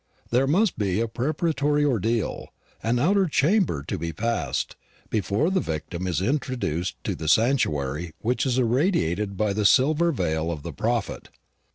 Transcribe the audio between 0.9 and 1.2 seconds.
a